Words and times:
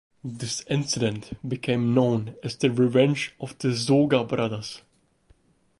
This 0.23 0.63
incident 0.67 1.33
became 1.47 1.93
known 1.93 2.33
as 2.43 2.55
the 2.57 2.71
Revenge 2.71 3.35
of 3.39 3.55
the 3.59 3.75
Soga 3.77 4.23
Brothers. 4.23 4.81